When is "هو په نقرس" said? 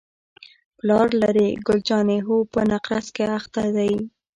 2.27-3.07